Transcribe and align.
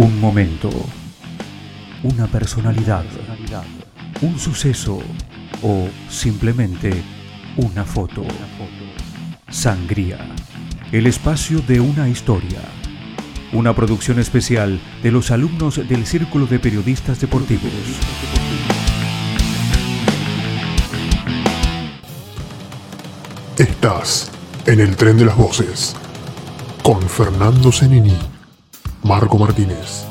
Un 0.00 0.18
momento, 0.18 0.70
una 2.04 2.26
personalidad, 2.26 3.04
un 4.22 4.38
suceso 4.38 4.98
o 5.62 5.88
simplemente 6.08 7.02
una 7.58 7.84
foto. 7.84 8.24
Sangría, 9.50 10.16
el 10.90 11.06
espacio 11.06 11.58
de 11.60 11.80
una 11.80 12.08
historia. 12.08 12.62
Una 13.52 13.74
producción 13.74 14.18
especial 14.18 14.80
de 15.02 15.10
los 15.10 15.30
alumnos 15.30 15.86
del 15.86 16.06
Círculo 16.06 16.46
de 16.46 16.58
Periodistas 16.58 17.20
Deportivos. 17.20 17.70
Estás 23.58 24.30
en 24.64 24.80
el 24.80 24.96
tren 24.96 25.18
de 25.18 25.26
las 25.26 25.36
voces 25.36 25.94
con 26.82 27.02
Fernando 27.02 27.70
Zenini, 27.70 28.16
Marco 29.02 29.38
Martínez, 29.38 30.04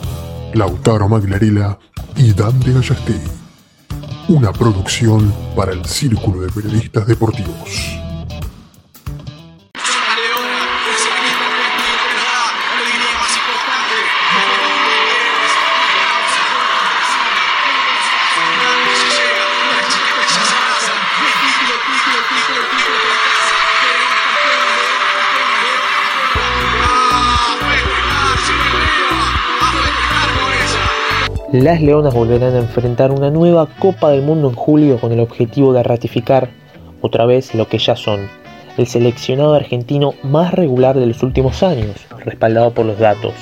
Lautaro 0.53 1.07
Maglarela 1.07 1.77
y 2.15 2.33
Dante 2.33 2.73
Gallastegui. 2.73 3.29
Una 4.27 4.51
producción 4.51 5.33
para 5.55 5.73
el 5.73 5.85
Círculo 5.85 6.41
de 6.41 6.49
Periodistas 6.49 7.07
Deportivos. 7.07 7.98
Las 31.51 31.81
Leonas 31.81 32.13
volverán 32.13 32.53
a 32.53 32.59
enfrentar 32.59 33.09
una 33.09 33.31
nueva 33.31 33.67
Copa 33.79 34.11
del 34.11 34.21
Mundo 34.21 34.49
en 34.49 34.55
julio 34.55 34.99
con 35.01 35.11
el 35.11 35.19
objetivo 35.19 35.73
de 35.73 35.81
ratificar 35.81 36.51
otra 37.01 37.25
vez 37.25 37.55
lo 37.55 37.67
que 37.67 37.79
ya 37.79 37.95
son, 37.95 38.29
el 38.77 38.85
seleccionado 38.85 39.55
argentino 39.55 40.13
más 40.21 40.53
regular 40.53 40.99
de 40.99 41.07
los 41.07 41.23
últimos 41.23 41.63
años, 41.63 42.05
respaldado 42.23 42.71
por 42.71 42.85
los 42.85 42.99
datos. 42.99 43.33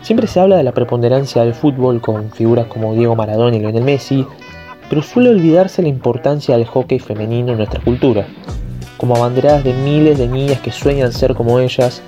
Siempre 0.00 0.28
se 0.28 0.40
habla 0.40 0.56
de 0.56 0.62
la 0.62 0.72
preponderancia 0.72 1.44
del 1.44 1.52
fútbol 1.52 2.00
con 2.00 2.30
figuras 2.30 2.68
como 2.68 2.94
Diego 2.94 3.14
Maradona 3.14 3.54
y 3.54 3.60
Lionel 3.60 3.84
Messi, 3.84 4.26
pero 4.88 5.02
suele 5.02 5.28
olvidarse 5.28 5.82
la 5.82 5.88
importancia 5.88 6.56
del 6.56 6.66
hockey 6.66 7.00
femenino 7.00 7.52
en 7.52 7.58
nuestra 7.58 7.84
cultura, 7.84 8.26
como 8.96 9.14
abanderadas 9.14 9.62
de 9.62 9.74
miles 9.74 10.16
de 10.16 10.26
niñas 10.26 10.60
que 10.60 10.72
sueñan 10.72 11.12
ser 11.12 11.34
como 11.34 11.58
ellas 11.58 12.00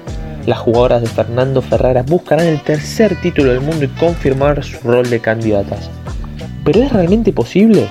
las 0.46 0.58
jugadoras 0.58 1.02
de 1.02 1.08
Fernando 1.08 1.62
Ferrara 1.62 2.02
buscarán 2.02 2.46
el 2.46 2.60
tercer 2.62 3.20
título 3.20 3.52
del 3.52 3.60
mundo 3.60 3.84
y 3.84 3.88
confirmar 3.88 4.62
su 4.64 4.78
rol 4.80 5.08
de 5.08 5.20
candidatas. 5.20 5.88
¿Pero 6.64 6.82
es 6.82 6.92
realmente 6.92 7.32
posible? 7.32 7.88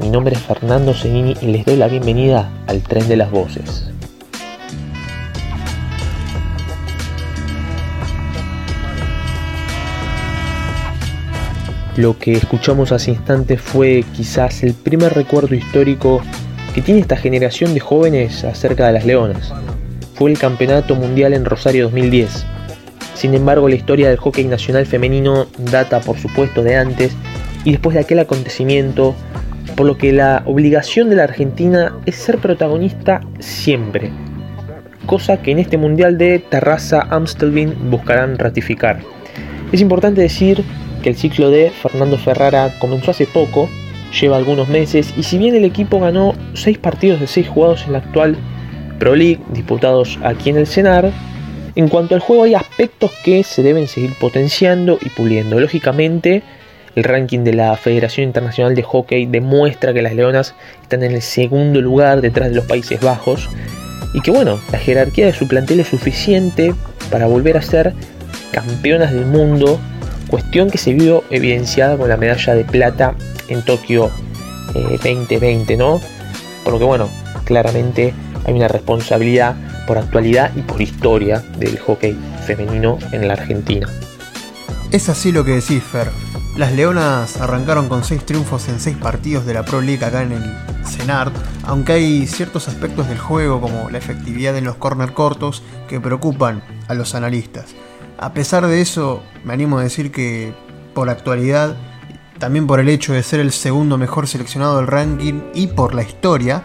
Mi 0.00 0.10
nombre 0.10 0.34
es 0.34 0.40
Fernando 0.40 0.94
Zenini 0.94 1.36
y 1.40 1.46
les 1.46 1.64
doy 1.64 1.76
la 1.76 1.86
bienvenida 1.86 2.50
al 2.66 2.82
tren 2.82 3.06
de 3.08 3.16
las 3.16 3.30
voces. 3.30 3.86
Lo 11.96 12.18
que 12.18 12.32
escuchamos 12.32 12.92
hace 12.92 13.10
instantes 13.10 13.60
fue 13.60 14.04
quizás 14.16 14.62
el 14.62 14.74
primer 14.74 15.12
recuerdo 15.12 15.54
histórico 15.54 16.22
que 16.74 16.82
tiene 16.82 17.00
esta 17.00 17.16
generación 17.16 17.74
de 17.74 17.80
jóvenes 17.80 18.42
acerca 18.44 18.86
de 18.86 18.92
las 18.92 19.04
leonas 19.04 19.52
fue 20.20 20.30
el 20.30 20.38
Campeonato 20.38 20.96
Mundial 20.96 21.32
en 21.32 21.46
Rosario 21.46 21.84
2010. 21.84 22.44
Sin 23.14 23.32
embargo, 23.32 23.70
la 23.70 23.76
historia 23.76 24.10
del 24.10 24.18
hockey 24.18 24.44
nacional 24.44 24.84
femenino 24.84 25.46
data 25.56 26.00
por 26.00 26.18
supuesto 26.18 26.62
de 26.62 26.76
antes 26.76 27.16
y 27.64 27.70
después 27.70 27.94
de 27.94 28.00
aquel 28.00 28.18
acontecimiento, 28.18 29.14
por 29.76 29.86
lo 29.86 29.96
que 29.96 30.12
la 30.12 30.42
obligación 30.44 31.08
de 31.08 31.16
la 31.16 31.24
Argentina 31.24 31.96
es 32.04 32.16
ser 32.16 32.36
protagonista 32.36 33.22
siempre, 33.38 34.10
cosa 35.06 35.40
que 35.40 35.52
en 35.52 35.58
este 35.58 35.78
Mundial 35.78 36.18
de 36.18 36.38
Terraza 36.38 37.00
Amstelveen 37.08 37.90
buscarán 37.90 38.36
ratificar. 38.36 39.00
Es 39.72 39.80
importante 39.80 40.20
decir 40.20 40.62
que 41.02 41.08
el 41.08 41.16
ciclo 41.16 41.48
de 41.48 41.70
Fernando 41.70 42.18
Ferrara 42.18 42.74
comenzó 42.78 43.12
hace 43.12 43.24
poco, 43.24 43.70
lleva 44.20 44.36
algunos 44.36 44.68
meses 44.68 45.14
y 45.16 45.22
si 45.22 45.38
bien 45.38 45.54
el 45.54 45.64
equipo 45.64 45.98
ganó 45.98 46.34
6 46.52 46.76
partidos 46.76 47.20
de 47.20 47.26
6 47.26 47.48
jugados 47.48 47.84
en 47.86 47.92
la 47.92 48.00
actual 48.00 48.36
Pro 49.00 49.16
League 49.16 49.40
disputados 49.48 50.18
aquí 50.22 50.50
en 50.50 50.58
el 50.58 50.68
CENAR, 50.68 51.10
en 51.74 51.88
cuanto 51.88 52.14
al 52.14 52.20
juego 52.20 52.44
hay 52.44 52.54
aspectos 52.54 53.10
que 53.24 53.42
se 53.42 53.62
deben 53.62 53.88
seguir 53.88 54.14
potenciando 54.20 54.98
y 55.00 55.08
puliendo. 55.08 55.58
Lógicamente, 55.58 56.42
el 56.94 57.04
ranking 57.04 57.40
de 57.40 57.54
la 57.54 57.76
Federación 57.76 58.26
Internacional 58.26 58.74
de 58.74 58.82
Hockey 58.82 59.26
demuestra 59.26 59.94
que 59.94 60.02
las 60.02 60.14
Leonas 60.14 60.54
están 60.82 61.02
en 61.02 61.12
el 61.12 61.22
segundo 61.22 61.80
lugar 61.80 62.20
detrás 62.20 62.50
de 62.50 62.56
los 62.56 62.66
Países 62.66 63.00
Bajos 63.00 63.48
y 64.12 64.20
que 64.20 64.30
bueno, 64.30 64.60
la 64.70 64.78
jerarquía 64.78 65.26
de 65.26 65.32
su 65.32 65.48
plantel 65.48 65.80
es 65.80 65.88
suficiente 65.88 66.74
para 67.10 67.26
volver 67.26 67.56
a 67.56 67.62
ser 67.62 67.94
campeonas 68.52 69.12
del 69.12 69.26
mundo, 69.26 69.80
cuestión 70.28 70.70
que 70.70 70.78
se 70.78 70.92
vio 70.92 71.24
evidenciada 71.30 71.96
con 71.96 72.08
la 72.08 72.16
medalla 72.16 72.54
de 72.54 72.64
plata 72.64 73.14
en 73.48 73.64
Tokio 73.64 74.10
2020, 74.74 75.72
eh, 75.72 75.76
¿no? 75.76 76.00
Por 76.64 76.74
lo 76.74 76.78
que 76.78 76.84
bueno, 76.84 77.08
claramente 77.44 78.12
hay 78.44 78.54
una 78.54 78.68
responsabilidad 78.68 79.56
por 79.86 79.98
actualidad 79.98 80.52
y 80.56 80.62
por 80.62 80.80
historia 80.80 81.42
del 81.58 81.78
hockey 81.78 82.18
femenino 82.46 82.98
en 83.12 83.28
la 83.28 83.34
Argentina. 83.34 83.88
Es 84.90 85.08
así 85.08 85.30
lo 85.32 85.44
que 85.44 85.52
decís, 85.52 85.82
Fer. 85.82 86.10
Las 86.56 86.72
Leonas 86.72 87.40
arrancaron 87.40 87.88
con 87.88 88.02
6 88.02 88.26
triunfos 88.26 88.68
en 88.68 88.80
6 88.80 88.96
partidos 88.96 89.46
de 89.46 89.54
la 89.54 89.64
Pro 89.64 89.80
League 89.80 90.04
acá 90.04 90.22
en 90.22 90.32
el 90.32 90.42
CENART, 90.84 91.32
aunque 91.64 91.92
hay 91.92 92.26
ciertos 92.26 92.66
aspectos 92.68 93.08
del 93.08 93.18
juego 93.18 93.60
como 93.60 93.88
la 93.88 93.98
efectividad 93.98 94.56
en 94.56 94.64
los 94.64 94.76
corner 94.76 95.12
cortos 95.12 95.62
que 95.88 96.00
preocupan 96.00 96.62
a 96.88 96.94
los 96.94 97.14
analistas. 97.14 97.74
A 98.18 98.32
pesar 98.34 98.66
de 98.66 98.80
eso, 98.80 99.22
me 99.44 99.54
animo 99.54 99.78
a 99.78 99.84
decir 99.84 100.10
que 100.10 100.52
por 100.92 101.08
actualidad, 101.08 101.76
también 102.38 102.66
por 102.66 102.80
el 102.80 102.88
hecho 102.88 103.12
de 103.12 103.22
ser 103.22 103.40
el 103.40 103.52
segundo 103.52 103.96
mejor 103.96 104.26
seleccionado 104.26 104.76
del 104.76 104.88
ranking 104.88 105.42
y 105.54 105.68
por 105.68 105.94
la 105.94 106.02
historia, 106.02 106.64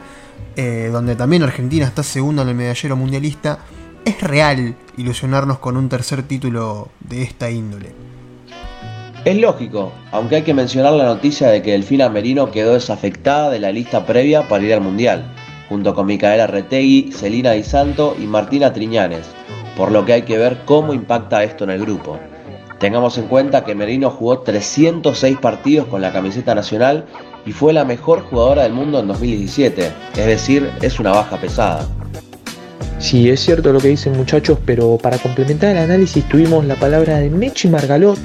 eh, 0.55 0.89
donde 0.91 1.15
también 1.15 1.43
Argentina 1.43 1.85
está 1.85 2.03
segunda 2.03 2.43
en 2.43 2.49
el 2.49 2.55
medallero 2.55 2.95
mundialista, 2.95 3.59
es 4.05 4.21
real 4.21 4.75
ilusionarnos 4.97 5.59
con 5.59 5.77
un 5.77 5.89
tercer 5.89 6.23
título 6.23 6.89
de 7.01 7.23
esta 7.23 7.49
índole. 7.49 7.93
Es 9.25 9.37
lógico, 9.37 9.91
aunque 10.11 10.35
hay 10.35 10.41
que 10.43 10.53
mencionar 10.53 10.93
la 10.93 11.05
noticia 11.05 11.49
de 11.49 11.63
que 11.63 11.71
Delfina 11.71 12.09
Merino 12.09 12.51
quedó 12.51 12.75
desafectada 12.75 13.49
de 13.49 13.59
la 13.59 13.71
lista 13.71 14.05
previa 14.05 14.47
para 14.47 14.63
ir 14.63 14.73
al 14.73 14.81
Mundial, 14.81 15.33
junto 15.67 15.95
con 15.95 16.05
Micaela 16.05 16.45
Retegui, 16.45 17.11
Celina 17.11 17.53
Di 17.53 17.63
Santo 17.63 18.15
y 18.19 18.27
Martina 18.27 18.71
Triñanes, 18.71 19.25
por 19.75 19.91
lo 19.91 20.05
que 20.05 20.13
hay 20.13 20.21
que 20.21 20.37
ver 20.37 20.59
cómo 20.65 20.93
impacta 20.93 21.43
esto 21.43 21.63
en 21.63 21.71
el 21.71 21.81
grupo. 21.81 22.19
Tengamos 22.79 23.17
en 23.17 23.27
cuenta 23.27 23.63
que 23.63 23.73
Merino 23.73 24.11
jugó 24.11 24.41
306 24.41 25.37
partidos 25.39 25.87
con 25.87 26.01
la 26.01 26.13
camiseta 26.13 26.53
nacional 26.53 27.05
y 27.45 27.51
fue 27.51 27.73
la 27.73 27.85
mejor 27.85 28.21
jugadora 28.21 28.63
del 28.63 28.73
mundo 28.73 28.99
en 28.99 29.07
2017, 29.07 29.91
es 30.17 30.25
decir, 30.25 30.69
es 30.81 30.99
una 30.99 31.11
baja 31.11 31.37
pesada. 31.37 31.87
Sí, 32.99 33.29
es 33.29 33.41
cierto 33.41 33.71
lo 33.71 33.79
que 33.79 33.89
dicen 33.89 34.17
muchachos, 34.17 34.57
pero 34.65 34.97
para 34.97 35.17
complementar 35.17 35.71
el 35.71 35.77
análisis 35.77 36.27
tuvimos 36.27 36.65
la 36.65 36.75
palabra 36.75 37.17
de 37.17 37.29
Mechi 37.29 37.67
Margalot, 37.67 38.17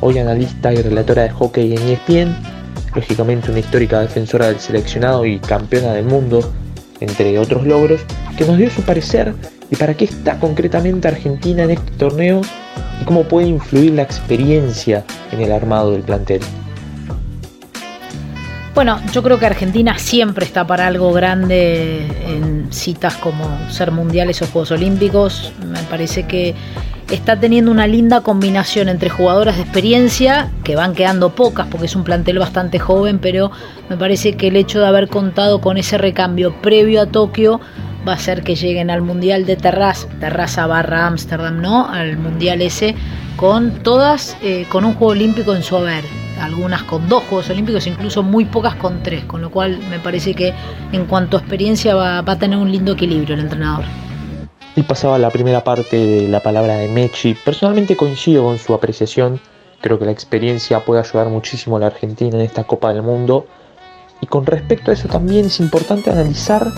hoy 0.00 0.18
analista 0.18 0.72
y 0.72 0.82
relatora 0.82 1.22
de 1.22 1.30
hockey 1.30 1.74
en 1.74 1.82
ESPN, 1.82 2.36
lógicamente 2.94 3.50
una 3.50 3.60
histórica 3.60 4.00
defensora 4.00 4.46
del 4.46 4.58
seleccionado 4.58 5.24
y 5.24 5.38
campeona 5.38 5.92
del 5.92 6.06
mundo, 6.06 6.52
entre 7.00 7.38
otros 7.38 7.66
logros, 7.66 8.00
que 8.36 8.44
nos 8.44 8.58
dio 8.58 8.70
su 8.70 8.82
parecer 8.82 9.34
y 9.70 9.76
para 9.76 9.94
qué 9.94 10.06
está 10.06 10.38
concretamente 10.38 11.08
Argentina 11.08 11.64
en 11.64 11.72
este 11.72 11.92
torneo 11.92 12.40
y 13.00 13.04
cómo 13.04 13.24
puede 13.24 13.48
influir 13.48 13.92
la 13.92 14.02
experiencia 14.02 15.04
en 15.32 15.42
el 15.42 15.52
armado 15.52 15.92
del 15.92 16.02
plantel. 16.02 16.40
Bueno, 18.74 19.00
yo 19.12 19.22
creo 19.22 19.38
que 19.38 19.46
Argentina 19.46 19.98
siempre 19.98 20.44
está 20.44 20.66
para 20.66 20.88
algo 20.88 21.12
grande 21.12 22.08
en 22.26 22.72
citas 22.72 23.14
como 23.14 23.44
ser 23.70 23.92
mundiales 23.92 24.42
o 24.42 24.46
Juegos 24.46 24.72
Olímpicos. 24.72 25.52
Me 25.64 25.78
parece 25.84 26.26
que 26.26 26.56
está 27.08 27.38
teniendo 27.38 27.70
una 27.70 27.86
linda 27.86 28.22
combinación 28.22 28.88
entre 28.88 29.10
jugadoras 29.10 29.56
de 29.56 29.62
experiencia, 29.62 30.50
que 30.64 30.74
van 30.74 30.94
quedando 30.94 31.30
pocas 31.30 31.68
porque 31.68 31.86
es 31.86 31.94
un 31.94 32.02
plantel 32.02 32.40
bastante 32.40 32.80
joven, 32.80 33.20
pero 33.20 33.52
me 33.88 33.96
parece 33.96 34.36
que 34.36 34.48
el 34.48 34.56
hecho 34.56 34.80
de 34.80 34.88
haber 34.88 35.06
contado 35.06 35.60
con 35.60 35.76
ese 35.76 35.96
recambio 35.96 36.52
previo 36.60 37.02
a 37.02 37.06
Tokio 37.06 37.60
va 38.06 38.12
a 38.12 38.16
hacer 38.16 38.42
que 38.42 38.54
lleguen 38.54 38.90
al 38.90 39.02
Mundial 39.02 39.46
de 39.46 39.56
Terraza, 39.56 40.08
Terraza 40.20 40.66
barra 40.66 41.06
Ámsterdam, 41.06 41.60
¿no? 41.60 41.88
Al 41.88 42.16
Mundial 42.16 42.62
ese, 42.62 42.94
con 43.36 43.82
todas, 43.82 44.36
eh, 44.42 44.66
con 44.68 44.84
un 44.84 44.94
Juego 44.94 45.12
Olímpico 45.12 45.54
en 45.54 45.62
su 45.62 45.76
haber 45.76 46.04
algunas 46.40 46.82
con 46.82 47.08
dos 47.08 47.22
Juegos 47.24 47.50
Olímpicos, 47.50 47.86
incluso 47.86 48.22
muy 48.22 48.44
pocas 48.44 48.74
con 48.74 49.02
tres, 49.02 49.24
con 49.24 49.40
lo 49.40 49.50
cual 49.50 49.78
me 49.90 49.98
parece 49.98 50.34
que 50.34 50.52
en 50.92 51.06
cuanto 51.06 51.36
a 51.36 51.40
experiencia 51.40 51.94
va, 51.94 52.18
a 52.18 52.38
tener 52.38 52.58
un 52.58 52.70
lindo 52.70 52.92
equilibrio 52.92 53.34
el 53.34 53.42
entrenador. 53.42 53.84
Y 54.76 54.82
pasaba 54.82 55.18
la 55.18 55.30
primera 55.30 55.62
parte 55.62 55.96
de 55.96 56.28
la 56.28 56.40
palabra 56.40 56.74
de 56.74 56.88
Mechi. 56.88 57.34
Personalmente 57.34 57.96
coincido 57.96 58.42
con 58.42 58.58
su 58.58 58.74
apreciación. 58.74 59.40
Creo 59.80 59.98
que 59.98 60.04
la 60.04 60.10
experiencia 60.10 60.84
puede 60.84 61.00
ayudar 61.00 61.28
muchísimo 61.28 61.76
a 61.76 61.80
la 61.80 61.86
Argentina 61.86 62.36
en 62.36 62.44
esta 62.44 62.64
Copa 62.64 62.92
del 62.92 63.02
Mundo. 63.02 63.46
Y 64.20 64.26
con 64.26 64.46
respecto 64.46 64.90
a 64.90 64.94
eso 64.94 65.06
también 65.06 65.46
es 65.46 65.60
importante 65.60 66.10
analizar 66.10 66.72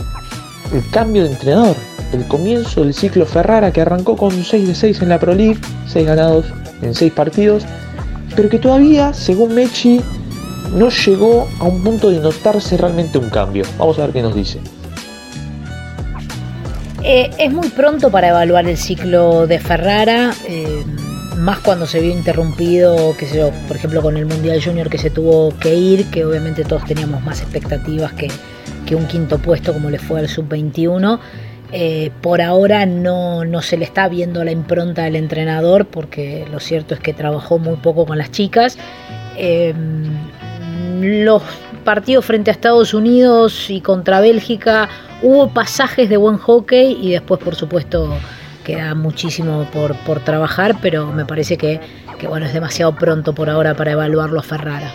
el 0.72 0.88
cambio 0.90 1.24
de 1.24 1.30
entrenador. 1.30 1.76
El 2.12 2.26
comienzo 2.26 2.82
del 2.82 2.94
ciclo 2.94 3.26
Ferrara 3.26 3.72
que 3.72 3.80
arrancó 3.80 4.16
con 4.16 4.44
6 4.44 4.68
de 4.68 4.74
6 4.74 5.02
en 5.02 5.08
la 5.08 5.18
Pro 5.18 5.34
League, 5.34 5.58
6 5.88 6.06
ganados 6.06 6.46
en 6.82 6.94
6 6.94 7.12
partidos, 7.12 7.64
pero 8.34 8.48
que 8.48 8.58
todavía, 8.58 9.12
según 9.12 9.54
Mechi, 9.54 10.00
no 10.74 10.88
llegó 10.90 11.48
a 11.60 11.64
un 11.64 11.82
punto 11.82 12.10
de 12.10 12.20
notarse 12.20 12.76
realmente 12.76 13.18
un 13.18 13.30
cambio. 13.30 13.64
Vamos 13.78 13.98
a 13.98 14.02
ver 14.02 14.12
qué 14.12 14.22
nos 14.22 14.34
dice. 14.34 14.60
Eh, 17.02 17.30
es 17.38 17.52
muy 17.52 17.68
pronto 17.68 18.10
para 18.10 18.28
evaluar 18.28 18.66
el 18.66 18.76
ciclo 18.76 19.46
de 19.46 19.60
Ferrara, 19.60 20.34
eh, 20.48 20.84
más 21.36 21.58
cuando 21.60 21.86
se 21.86 22.00
vio 22.00 22.10
interrumpido, 22.10 23.16
que 23.16 23.26
sé 23.26 23.38
yo, 23.38 23.50
por 23.68 23.76
ejemplo 23.76 24.02
con 24.02 24.16
el 24.16 24.26
Mundial 24.26 24.60
Junior 24.62 24.88
que 24.88 24.98
se 24.98 25.10
tuvo 25.10 25.56
que 25.58 25.74
ir, 25.74 26.06
que 26.10 26.24
obviamente 26.24 26.64
todos 26.64 26.84
teníamos 26.84 27.22
más 27.22 27.40
expectativas 27.42 28.12
que, 28.14 28.28
un 28.94 29.06
quinto 29.06 29.38
puesto 29.38 29.72
como 29.72 29.90
le 29.90 29.98
fue 29.98 30.20
al 30.20 30.28
sub-21. 30.28 31.18
Eh, 31.72 32.12
por 32.22 32.40
ahora 32.40 32.86
no, 32.86 33.44
no, 33.44 33.60
se 33.60 33.76
le 33.76 33.84
está 33.84 34.08
viendo 34.08 34.44
la 34.44 34.52
impronta 34.52 35.02
del 35.02 35.16
entrenador 35.16 35.86
porque 35.86 36.46
lo 36.52 36.60
cierto 36.60 36.94
es 36.94 37.00
que 37.00 37.12
trabajó 37.12 37.58
muy 37.58 37.76
poco 37.76 38.06
con 38.06 38.18
las 38.18 38.30
chicas. 38.30 38.78
los 41.00 41.42
partidos 41.84 42.24
frente 42.24 42.50
a 42.50 42.52
Estados 42.52 42.94
Unidos 42.94 43.70
y 43.70 43.80
contra 43.80 44.20
Bélgica 44.20 44.88
hubo 45.22 45.48
pasajes 45.48 46.08
de 46.08 46.16
buen 46.16 46.36
hockey 46.36 46.98
y 47.00 47.12
después 47.12 47.40
por 47.40 47.54
supuesto 47.54 48.16
queda 48.66 48.96
muchísimo 48.96 49.64
por, 49.72 49.94
por 49.98 50.18
trabajar, 50.18 50.76
pero 50.82 51.12
me 51.12 51.24
parece 51.24 51.56
que, 51.56 51.80
que, 52.18 52.26
bueno, 52.26 52.46
es 52.46 52.52
demasiado 52.52 52.96
pronto 52.96 53.32
por 53.32 53.48
ahora 53.48 53.74
para 53.74 53.92
evaluarlo 53.92 54.40
a 54.40 54.42
Ferrara. 54.42 54.92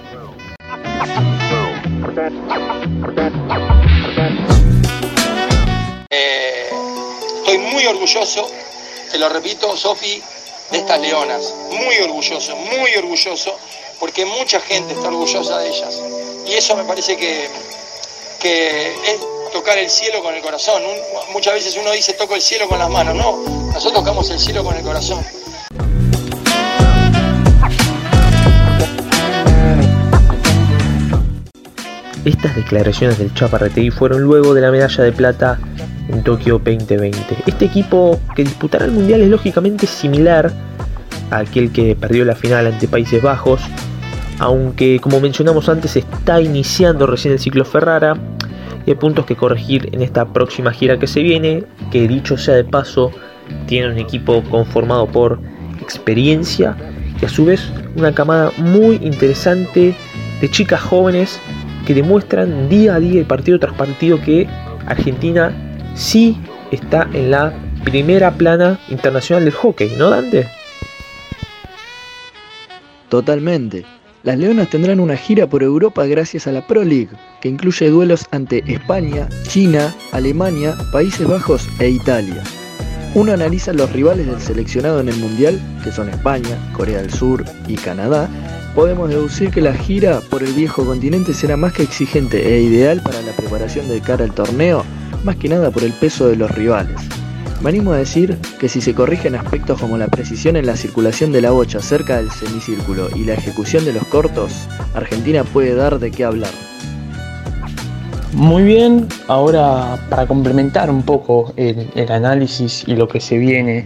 Orgulloso, 8.01 8.49
te 9.11 9.19
lo 9.19 9.29
repito, 9.29 9.77
Sofi, 9.77 10.19
de 10.71 10.77
estas 10.79 10.99
leonas. 10.99 11.53
Muy 11.69 11.97
orgulloso, 11.99 12.55
muy 12.55 12.95
orgulloso, 12.95 13.55
porque 13.99 14.25
mucha 14.25 14.59
gente 14.59 14.93
está 14.93 15.09
orgullosa 15.09 15.59
de 15.59 15.69
ellas. 15.69 16.01
Y 16.47 16.53
eso 16.53 16.75
me 16.75 16.83
parece 16.83 17.15
que, 17.15 17.47
que 18.39 18.87
es 19.05 19.19
tocar 19.53 19.77
el 19.77 19.87
cielo 19.87 20.23
con 20.23 20.33
el 20.33 20.41
corazón. 20.41 20.81
muchas 21.31 21.53
veces 21.53 21.77
uno 21.79 21.91
dice 21.91 22.13
toco 22.13 22.33
el 22.33 22.41
cielo 22.41 22.67
con 22.67 22.79
las 22.79 22.89
manos, 22.89 23.13
no, 23.13 23.37
nosotros 23.71 23.93
tocamos 23.93 24.27
el 24.31 24.39
cielo 24.39 24.63
con 24.63 24.75
el 24.75 24.83
corazón. 24.83 25.23
Estas 32.25 32.55
declaraciones 32.55 33.19
del 33.19 33.31
Chaparretegui 33.35 33.91
fueron 33.91 34.21
luego 34.21 34.55
de 34.55 34.61
la 34.61 34.71
medalla 34.71 35.03
de 35.03 35.11
plata 35.11 35.59
en 36.11 36.23
Tokio 36.23 36.59
2020. 36.63 37.37
Este 37.47 37.65
equipo 37.65 38.19
que 38.35 38.43
disputará 38.43 38.85
el 38.85 38.91
Mundial 38.91 39.21
es 39.21 39.29
lógicamente 39.29 39.87
similar 39.87 40.51
a 41.29 41.39
aquel 41.39 41.71
que 41.71 41.95
perdió 41.95 42.25
la 42.25 42.35
final 42.35 42.67
ante 42.67 42.87
Países 42.87 43.21
Bajos, 43.21 43.61
aunque 44.39 44.99
como 44.99 45.19
mencionamos 45.19 45.69
antes 45.69 45.95
está 45.95 46.41
iniciando 46.41 47.07
recién 47.07 47.33
el 47.33 47.39
ciclo 47.39 47.63
Ferrara 47.63 48.17
y 48.85 48.91
hay 48.91 48.95
puntos 48.95 49.25
que 49.25 49.35
corregir 49.35 49.89
en 49.91 50.01
esta 50.01 50.25
próxima 50.25 50.71
gira 50.71 50.97
que 50.97 51.07
se 51.07 51.21
viene, 51.21 51.63
que 51.91 52.07
dicho 52.07 52.37
sea 52.37 52.55
de 52.55 52.63
paso, 52.63 53.11
tiene 53.67 53.91
un 53.91 53.97
equipo 53.97 54.43
conformado 54.49 55.07
por 55.07 55.39
experiencia 55.81 56.75
y 57.21 57.25
a 57.25 57.29
su 57.29 57.45
vez 57.45 57.71
una 57.95 58.13
camada 58.13 58.51
muy 58.57 58.95
interesante 59.01 59.95
de 60.41 60.49
chicas 60.49 60.81
jóvenes 60.81 61.39
que 61.85 61.93
demuestran 61.93 62.69
día 62.69 62.95
a 62.95 62.99
día 62.99 63.21
y 63.21 63.23
partido 63.23 63.59
tras 63.59 63.73
partido 63.73 64.19
que 64.21 64.47
Argentina 64.87 65.53
sí 65.95 66.37
está 66.71 67.09
en 67.13 67.31
la 67.31 67.53
primera 67.83 68.31
plana 68.31 68.79
internacional 68.89 69.45
del 69.45 69.53
hockey, 69.53 69.95
¿no 69.97 70.09
Dante? 70.09 70.47
Totalmente. 73.09 73.85
Las 74.23 74.37
Leonas 74.37 74.69
tendrán 74.69 74.99
una 74.99 75.17
gira 75.17 75.47
por 75.47 75.63
Europa 75.63 76.05
gracias 76.05 76.45
a 76.45 76.51
la 76.51 76.65
Pro 76.67 76.83
League, 76.83 77.09
que 77.41 77.49
incluye 77.49 77.89
duelos 77.89 78.27
ante 78.31 78.63
España, 78.71 79.27
China, 79.47 79.93
Alemania, 80.11 80.75
Países 80.91 81.27
Bajos 81.27 81.67
e 81.79 81.89
Italia. 81.89 82.43
Uno 83.15 83.33
analiza 83.33 83.73
los 83.73 83.91
rivales 83.91 84.27
del 84.27 84.39
seleccionado 84.39 85.01
en 85.01 85.09
el 85.09 85.17
Mundial, 85.17 85.59
que 85.83 85.91
son 85.91 86.07
España, 86.07 86.55
Corea 86.73 87.01
del 87.01 87.11
Sur 87.11 87.43
y 87.67 87.75
Canadá, 87.75 88.29
podemos 88.75 89.09
deducir 89.09 89.49
que 89.49 89.59
la 89.59 89.73
gira 89.73 90.21
por 90.29 90.43
el 90.43 90.53
viejo 90.53 90.85
continente 90.85 91.33
será 91.33 91.57
más 91.57 91.73
que 91.73 91.83
exigente 91.83 92.55
e 92.55 92.61
ideal 92.61 93.01
para 93.01 93.21
la 93.21 93.33
preparación 93.33 93.89
de 93.89 93.99
cara 93.99 94.23
al 94.23 94.33
torneo, 94.33 94.85
más 95.23 95.35
que 95.35 95.49
nada 95.49 95.71
por 95.71 95.83
el 95.83 95.93
peso 95.93 96.27
de 96.27 96.35
los 96.35 96.51
rivales. 96.51 96.99
Me 97.61 97.69
animo 97.69 97.93
a 97.93 97.97
decir 97.97 98.39
que 98.59 98.67
si 98.67 98.81
se 98.81 98.95
corrigen 98.95 99.35
aspectos 99.35 99.79
como 99.79 99.95
la 99.95 100.07
precisión 100.07 100.55
en 100.55 100.65
la 100.65 100.75
circulación 100.75 101.31
de 101.31 101.41
la 101.41 101.51
bocha 101.51 101.79
cerca 101.79 102.17
del 102.17 102.31
semicírculo 102.31 103.09
y 103.15 103.23
la 103.23 103.33
ejecución 103.33 103.85
de 103.85 103.93
los 103.93 104.03
cortos, 104.07 104.67
Argentina 104.95 105.43
puede 105.43 105.75
dar 105.75 105.99
de 105.99 106.09
qué 106.09 106.23
hablar. 106.23 106.49
Muy 108.33 108.63
bien, 108.63 109.07
ahora 109.27 109.99
para 110.09 110.25
complementar 110.25 110.89
un 110.89 111.03
poco 111.03 111.53
el, 111.55 111.87
análisis 112.09 112.83
y 112.87 112.95
lo 112.95 113.07
que 113.07 113.19
se 113.19 113.37
viene 113.37 113.85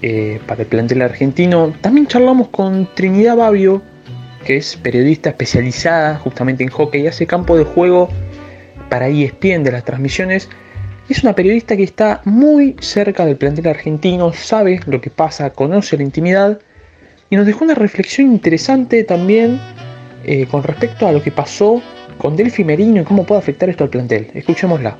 eh, 0.00 0.40
para 0.46 0.62
el 0.62 0.66
plantel 0.66 1.02
argentino, 1.02 1.72
también 1.80 2.08
charlamos 2.08 2.48
con 2.48 2.88
Trinidad 2.94 3.36
Babio, 3.36 3.82
que 4.44 4.56
es 4.56 4.76
periodista 4.76 5.30
especializada 5.30 6.16
justamente 6.16 6.64
en 6.64 6.70
hockey 6.70 7.02
y 7.02 7.06
hace 7.06 7.26
campo 7.28 7.56
de 7.56 7.64
juego 7.64 8.08
para 8.88 9.08
ESPN 9.08 9.62
de 9.62 9.70
las 9.70 9.84
transmisiones 9.84 10.48
es 11.08 11.22
una 11.22 11.34
periodista 11.34 11.76
que 11.76 11.82
está 11.82 12.20
muy 12.24 12.76
cerca 12.80 13.26
del 13.26 13.36
plantel 13.36 13.68
argentino, 13.68 14.32
sabe 14.32 14.80
lo 14.86 15.00
que 15.00 15.10
pasa, 15.10 15.50
conoce 15.50 15.96
la 15.96 16.04
intimidad 16.04 16.60
y 17.28 17.36
nos 17.36 17.46
dejó 17.46 17.64
una 17.64 17.74
reflexión 17.74 18.30
interesante 18.30 19.02
también 19.04 19.60
eh, 20.24 20.46
con 20.46 20.62
respecto 20.62 21.06
a 21.06 21.12
lo 21.12 21.22
que 21.22 21.32
pasó 21.32 21.82
con 22.18 22.36
Delphi 22.36 22.64
Merino 22.64 23.00
y 23.00 23.04
cómo 23.04 23.24
puede 23.24 23.40
afectar 23.40 23.68
esto 23.68 23.84
al 23.84 23.90
plantel. 23.90 24.30
Escuchémosla. 24.34 24.96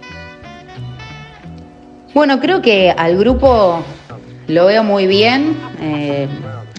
Bueno, 2.14 2.40
creo 2.40 2.60
que 2.60 2.90
al 2.90 3.16
grupo 3.16 3.82
lo 4.48 4.66
veo 4.66 4.82
muy 4.82 5.06
bien, 5.06 5.56
eh, 5.80 6.26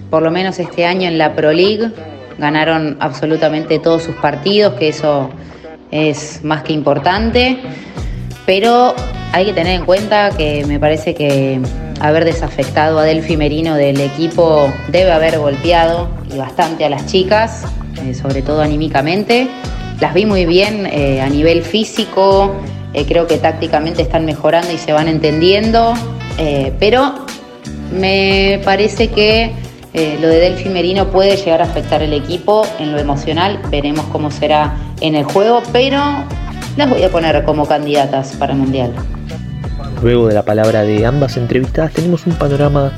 por 0.10 0.22
lo 0.22 0.32
menos 0.32 0.60
este 0.60 0.86
año 0.86 1.08
en 1.08 1.18
la 1.18 1.34
Pro 1.34 1.52
League 1.52 1.92
ganaron 2.38 2.98
absolutamente 3.00 3.80
todos 3.80 4.04
sus 4.04 4.16
partidos, 4.16 4.74
que 4.74 4.90
eso 4.90 5.30
es 5.92 6.44
más 6.44 6.64
que 6.64 6.74
importante 6.74 7.60
pero 8.46 8.96
hay 9.34 9.46
que 9.46 9.54
tener 9.54 9.74
en 9.74 9.86
cuenta 9.86 10.30
que 10.30 10.64
me 10.68 10.80
parece 10.80 11.16
que 11.16 11.60
haber 12.00 12.24
desafectado 12.24 13.00
a 13.00 13.04
Delphi 13.04 13.36
Merino 13.36 13.74
del 13.76 14.00
equipo 14.00 14.72
debe 14.90 15.12
haber 15.12 15.40
golpeado 15.40 16.08
y 16.32 16.38
bastante 16.38 16.86
a 16.86 16.90
las 16.90 17.08
chicas, 17.08 17.64
eh, 18.04 18.14
sobre 18.14 18.44
todo 18.44 18.62
anímicamente. 18.62 19.48
Las 20.00 20.14
vi 20.14 20.28
muy 20.28 20.46
bien 20.46 20.86
eh, 20.86 21.20
a 21.20 21.30
nivel 21.30 21.64
físico, 21.64 22.54
eh, 22.94 23.06
creo 23.08 23.26
que 23.26 23.38
tácticamente 23.38 24.04
están 24.04 24.24
mejorando 24.24 24.72
y 24.72 24.78
se 24.78 24.94
van 24.94 25.08
entendiendo, 25.08 25.94
pero 26.80 27.26
me 27.92 28.62
parece 28.64 29.10
que 29.10 29.52
lo 29.94 30.28
de 30.28 30.40
Delphi 30.40 30.70
Merino 30.70 31.10
puede 31.10 31.38
llegar 31.38 31.62
a 31.62 31.66
afectar 31.66 32.02
el 32.02 32.14
equipo 32.14 32.68
en 32.80 32.92
lo 32.92 33.00
emocional, 33.00 33.60
veremos 33.70 34.06
cómo 34.12 34.30
será 34.30 34.76
en 35.02 35.16
el 35.16 35.24
juego, 35.24 35.62
pero 35.72 36.02
las 36.76 36.90
voy 36.90 37.04
a 37.04 37.10
poner 37.10 37.44
como 37.44 37.68
candidatas 37.68 38.36
para 38.36 38.54
el 38.54 38.60
Mundial. 38.60 38.94
Luego 40.04 40.28
de 40.28 40.34
la 40.34 40.44
palabra 40.44 40.84
de 40.84 41.06
ambas 41.06 41.38
entrevistadas 41.38 41.94
tenemos 41.94 42.28
un 42.28 42.34
panorama 42.34 42.92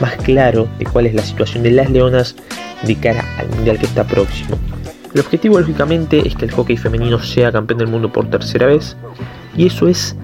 más 0.00 0.16
claro 0.16 0.68
de 0.80 0.86
cuál 0.86 1.06
es 1.06 1.14
la 1.14 1.22
situación 1.22 1.62
de 1.62 1.70
las 1.70 1.88
leonas 1.88 2.34
de 2.82 2.96
cara 2.96 3.24
al 3.38 3.48
Mundial 3.50 3.78
que 3.78 3.86
está 3.86 4.02
próximo. 4.02 4.58
El 5.14 5.20
objetivo 5.20 5.60
lógicamente 5.60 6.26
es 6.26 6.34
que 6.34 6.46
el 6.46 6.50
hockey 6.50 6.76
femenino 6.76 7.20
sea 7.20 7.52
campeón 7.52 7.78
del 7.78 7.86
mundo 7.86 8.12
por 8.12 8.28
tercera 8.28 8.66
vez 8.66 8.96
y 9.56 9.68
eso 9.68 9.86
es 9.86 10.16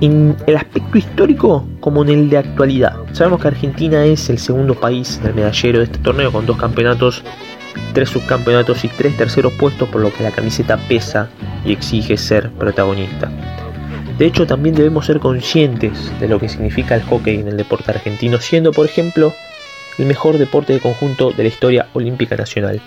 en 0.00 0.36
el 0.48 0.56
aspecto 0.56 0.98
histórico 0.98 1.64
como 1.78 2.02
en 2.02 2.08
el 2.08 2.28
de 2.28 2.38
actualidad. 2.38 2.96
Sabemos 3.12 3.40
que 3.40 3.46
Argentina 3.48 4.04
es 4.04 4.28
el 4.28 4.38
segundo 4.38 4.74
país 4.74 5.22
del 5.22 5.34
medallero 5.34 5.78
de 5.78 5.84
este 5.84 5.98
torneo 5.98 6.32
con 6.32 6.44
dos 6.44 6.56
campeonatos 6.56 7.22
tres 7.92 8.10
subcampeonatos 8.10 8.84
y 8.84 8.88
tres 8.88 9.16
terceros 9.16 9.52
puestos, 9.54 9.88
por 9.88 10.00
lo 10.00 10.12
que 10.12 10.22
la 10.22 10.30
camiseta 10.30 10.76
pesa 10.88 11.28
y 11.64 11.72
exige 11.72 12.16
ser 12.16 12.50
protagonista. 12.52 13.30
De 14.18 14.26
hecho, 14.26 14.46
también 14.46 14.74
debemos 14.74 15.06
ser 15.06 15.20
conscientes 15.20 16.10
de 16.18 16.28
lo 16.28 16.40
que 16.40 16.48
significa 16.48 16.94
el 16.94 17.02
hockey 17.02 17.40
en 17.40 17.48
el 17.48 17.56
deporte 17.56 17.90
argentino, 17.90 18.38
siendo, 18.38 18.72
por 18.72 18.86
ejemplo, 18.86 19.34
el 19.98 20.06
mejor 20.06 20.38
deporte 20.38 20.72
de 20.72 20.80
conjunto 20.80 21.32
de 21.32 21.42
la 21.42 21.48
historia 21.48 21.88
olímpica 21.92 22.36
nacional. 22.36 22.80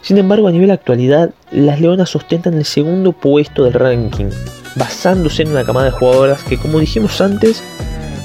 Sin 0.00 0.18
embargo, 0.18 0.48
a 0.48 0.52
nivel 0.52 0.70
actualidad, 0.70 1.30
las 1.50 1.80
Leonas 1.80 2.14
ostentan 2.14 2.54
el 2.54 2.64
segundo 2.64 3.12
puesto 3.12 3.64
del 3.64 3.74
ranking, 3.74 4.30
basándose 4.76 5.42
en 5.42 5.50
una 5.50 5.64
camada 5.64 5.86
de 5.86 5.92
jugadoras 5.92 6.42
que, 6.42 6.56
como 6.56 6.80
dijimos 6.80 7.20
antes, 7.20 7.62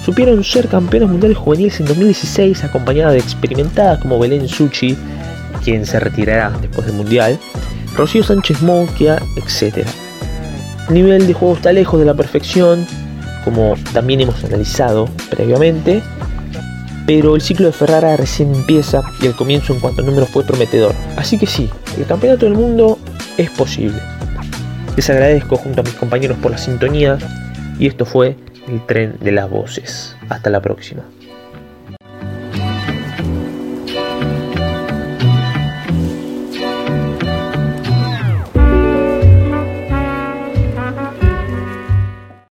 supieron 0.04 0.44
ser 0.44 0.68
campeones 0.68 1.10
mundiales 1.10 1.38
juveniles 1.38 1.80
en 1.80 1.88
2016 1.88 2.64
acompañada 2.64 3.12
de 3.12 3.20
experimentadas 3.20 4.00
como 4.00 4.20
Belén 4.20 4.48
Suchi, 4.48 4.98
quien 5.64 5.86
se 5.86 6.00
retirará 6.00 6.52
después 6.62 6.88
del 6.88 6.96
mundial, 6.96 7.38
Rocío 7.96 8.24
Sánchez 8.24 8.62
Moquia, 8.62 9.22
etc. 9.36 9.86
El 10.90 10.94
nivel 10.94 11.28
de 11.28 11.34
juego 11.34 11.56
está 11.56 11.74
lejos 11.74 12.00
de 12.00 12.06
la 12.06 12.14
perfección, 12.14 12.86
como 13.44 13.76
también 13.94 14.22
hemos 14.22 14.44
analizado 14.44 15.10
previamente, 15.30 16.02
pero 17.06 17.36
el 17.36 17.42
ciclo 17.42 17.68
de 17.68 17.74
Ferrara 17.74 18.16
recién 18.16 18.54
empieza 18.54 19.02
y 19.22 19.26
el 19.26 19.36
comienzo 19.36 19.74
en 19.74 19.80
cuanto 19.80 20.02
a 20.02 20.06
números 20.06 20.30
fue 20.30 20.44
prometedor. 20.44 20.94
Así 21.16 21.38
que 21.38 21.46
sí, 21.46 21.70
el 21.98 22.06
campeonato 22.06 22.46
del 22.46 22.56
mundo 22.56 23.00
es 23.38 23.50
posible. 23.50 24.00
Les 24.96 25.10
agradezco 25.10 25.58
junto 25.58 25.82
a 25.82 25.84
mis 25.84 25.94
compañeros 25.94 26.38
por 26.38 26.52
la 26.52 26.58
sintonía 26.58 27.18
y 27.80 27.88
esto 27.88 28.06
fue 28.06 28.36
el 28.68 28.86
tren 28.86 29.18
de 29.22 29.32
las 29.32 29.50
voces. 29.50 30.16
Hasta 30.30 30.50
la 30.50 30.62
próxima. 30.62 31.04